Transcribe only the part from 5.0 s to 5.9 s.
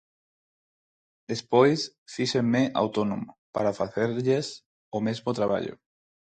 mesmo traballo.